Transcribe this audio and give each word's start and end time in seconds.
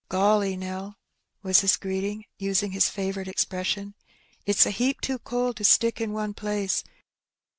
''Golly, 0.09 0.57
Nell,'* 0.57 0.97
was 1.43 1.59
his 1.59 1.77
greeting, 1.77 2.25
using 2.39 2.71
his 2.73 2.89
favourite 2.89 3.27
expression, 3.29 3.93
''it's 4.49 4.65
a 4.65 4.71
heap 4.73 4.97
too 4.99 5.19
cold 5.21 5.57
to 5.57 5.63
stick 5.63 6.01
in 6.01 6.09
one 6.11 6.33
place. 6.33 6.81